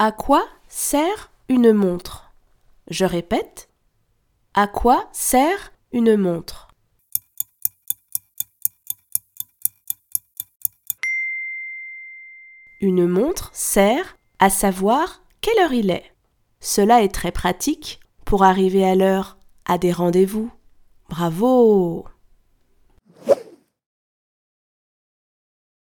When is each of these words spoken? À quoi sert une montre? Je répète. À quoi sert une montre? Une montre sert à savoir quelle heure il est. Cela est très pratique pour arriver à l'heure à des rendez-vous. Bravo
À 0.00 0.12
quoi 0.12 0.46
sert 0.68 1.32
une 1.48 1.72
montre? 1.72 2.32
Je 2.88 3.04
répète. 3.04 3.68
À 4.54 4.68
quoi 4.68 5.08
sert 5.12 5.72
une 5.90 6.16
montre? 6.16 6.68
Une 12.80 13.08
montre 13.08 13.50
sert 13.52 14.16
à 14.38 14.50
savoir 14.50 15.24
quelle 15.40 15.58
heure 15.58 15.72
il 15.72 15.90
est. 15.90 16.14
Cela 16.60 17.02
est 17.02 17.12
très 17.12 17.32
pratique 17.32 17.98
pour 18.24 18.44
arriver 18.44 18.88
à 18.88 18.94
l'heure 18.94 19.36
à 19.64 19.78
des 19.78 19.90
rendez-vous. 19.90 20.52
Bravo 21.08 22.04